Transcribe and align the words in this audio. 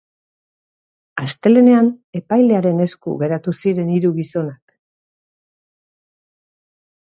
Astelehenean 1.23 1.91
epailearen 2.21 2.81
esku 2.87 3.15
geratu 3.21 3.55
ziren 3.59 3.93
hiru 3.99 4.13
gizonak. 4.19 4.77